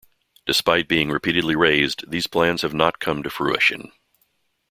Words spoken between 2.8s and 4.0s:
come to fruition.